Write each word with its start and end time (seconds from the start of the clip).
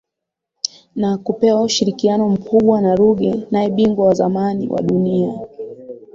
na 0.95 1.17
kupewa 1.17 1.61
ushirikiano 1.61 2.29
mkubwa 2.29 2.81
na 2.81 2.95
Ruge 2.95 3.47
Naye 3.51 3.69
bingwa 3.69 4.05
wa 4.07 4.13
zamani 4.13 4.69
wa 4.69 4.81
dunia 4.81 5.29
wa 5.29 5.47